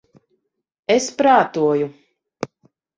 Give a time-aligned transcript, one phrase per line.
[0.95, 1.93] Es prātoju...